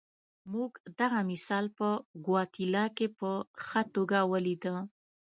موږ 0.53 0.71
دغه 0.99 1.19
مثال 1.31 1.65
په 1.77 1.89
ګواتیلا 2.25 2.85
کې 2.97 3.07
په 3.19 3.29
ښه 3.65 3.81
توګه 3.95 4.19
ولیده. 4.31 4.75